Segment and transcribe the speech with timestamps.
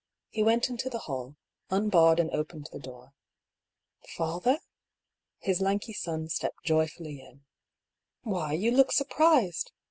[0.29, 1.35] He went into the hall,
[1.69, 3.13] unbarred and opened the door:
[4.17, 4.57] "Father?"
[5.37, 7.45] His lanky son stepped joyfully in."
[8.23, 9.69] Why, you look surprised